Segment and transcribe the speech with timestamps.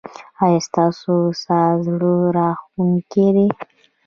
[0.43, 1.13] ایا ستاسو
[1.43, 3.47] ساز زړه راښکونکی دی؟